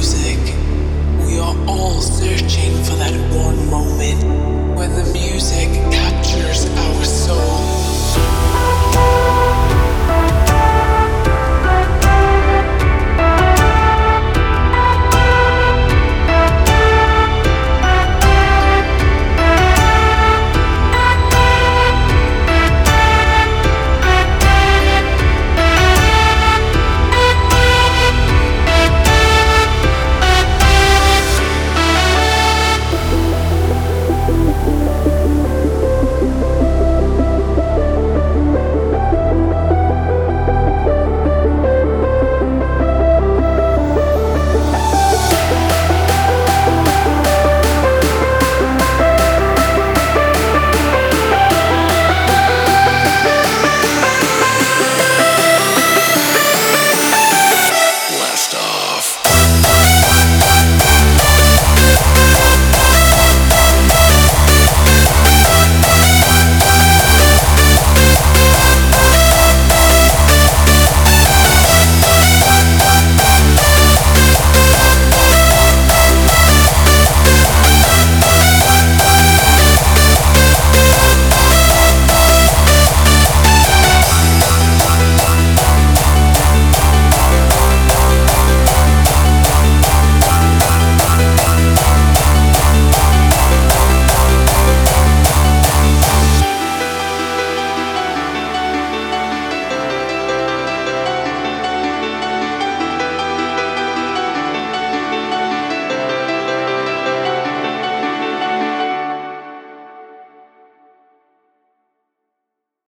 [0.00, 0.38] music,
[1.26, 4.59] we are all searching for that one moment.